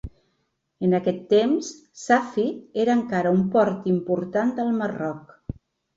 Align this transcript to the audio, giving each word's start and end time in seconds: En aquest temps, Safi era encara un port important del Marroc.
En 0.87 0.95
aquest 0.99 1.19
temps, 1.33 1.69
Safi 2.05 2.45
era 2.85 2.97
encara 3.01 3.35
un 3.39 3.45
port 3.57 3.87
important 3.93 4.55
del 4.61 4.73
Marroc. 4.81 5.35